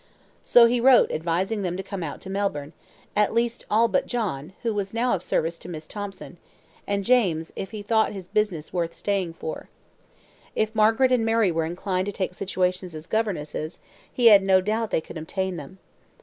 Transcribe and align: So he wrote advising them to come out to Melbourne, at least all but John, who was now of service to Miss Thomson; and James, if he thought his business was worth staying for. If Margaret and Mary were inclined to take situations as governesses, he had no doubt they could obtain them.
So 0.41 0.65
he 0.65 0.81
wrote 0.81 1.11
advising 1.11 1.61
them 1.61 1.77
to 1.77 1.83
come 1.83 2.01
out 2.01 2.21
to 2.21 2.29
Melbourne, 2.31 2.73
at 3.15 3.35
least 3.35 3.65
all 3.69 3.87
but 3.87 4.07
John, 4.07 4.53
who 4.63 4.73
was 4.73 4.95
now 4.95 5.13
of 5.13 5.21
service 5.21 5.59
to 5.59 5.69
Miss 5.69 5.85
Thomson; 5.85 6.37
and 6.87 7.05
James, 7.05 7.53
if 7.55 7.69
he 7.69 7.83
thought 7.83 8.11
his 8.11 8.27
business 8.27 8.73
was 8.73 8.73
worth 8.73 8.95
staying 8.95 9.33
for. 9.33 9.69
If 10.55 10.73
Margaret 10.73 11.11
and 11.11 11.23
Mary 11.23 11.51
were 11.51 11.65
inclined 11.65 12.07
to 12.07 12.11
take 12.11 12.33
situations 12.33 12.95
as 12.95 13.05
governesses, 13.05 13.77
he 14.11 14.25
had 14.25 14.41
no 14.41 14.59
doubt 14.59 14.89
they 14.89 15.01
could 15.01 15.19
obtain 15.19 15.57
them. 15.57 15.77